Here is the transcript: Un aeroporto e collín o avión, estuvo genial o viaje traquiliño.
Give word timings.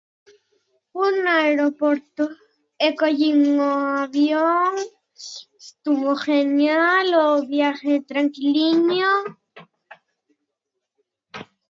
Un 1.07 1.15
aeroporto 1.39 2.25
e 2.85 2.87
collín 2.99 3.39
o 3.71 3.71
avión, 4.05 4.73
estuvo 5.65 6.09
genial 6.27 7.07
o 7.25 7.45
viaje 7.53 7.93
traquiliño. 8.09 9.11